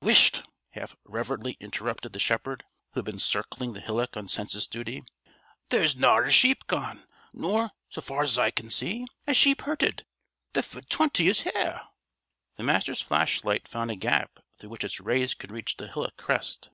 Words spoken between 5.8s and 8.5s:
na a sheep gone, nor so far's